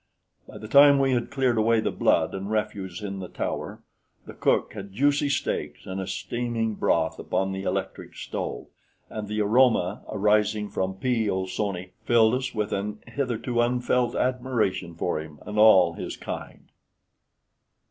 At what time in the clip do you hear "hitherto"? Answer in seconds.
13.11-13.61